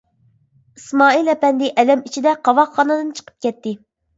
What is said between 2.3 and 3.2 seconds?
قاۋاقخانىدىن